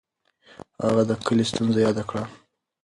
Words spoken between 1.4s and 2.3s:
ستونزه یاده کړه.